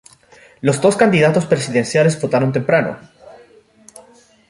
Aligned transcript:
Los 0.61 0.81
dos 0.81 0.97
candidatos 0.97 1.45
presidenciales 1.45 2.19
votaron 2.19 2.51
temprano. 2.51 2.97